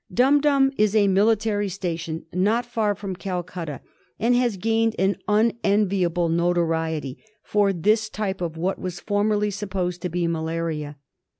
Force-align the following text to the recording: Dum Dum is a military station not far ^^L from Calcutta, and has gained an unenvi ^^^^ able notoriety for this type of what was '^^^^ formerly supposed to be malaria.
Dum 0.11 0.41
Dum 0.41 0.71
is 0.79 0.95
a 0.95 1.07
military 1.07 1.69
station 1.69 2.25
not 2.33 2.65
far 2.65 2.95
^^L 2.95 2.97
from 2.97 3.15
Calcutta, 3.15 3.81
and 4.17 4.33
has 4.35 4.57
gained 4.57 4.95
an 4.97 5.15
unenvi 5.29 5.53
^^^^ 5.99 6.01
able 6.01 6.27
notoriety 6.27 7.23
for 7.43 7.71
this 7.71 8.09
type 8.09 8.41
of 8.41 8.57
what 8.57 8.79
was 8.79 8.99
'^^^^ 8.99 9.01
formerly 9.05 9.51
supposed 9.51 10.01
to 10.01 10.09
be 10.09 10.25
malaria. 10.25 10.97